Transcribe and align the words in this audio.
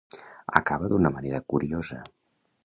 Acaba 0.59 0.89
d'una 0.93 1.11
manera 1.17 1.43
curiosa. 1.55 2.01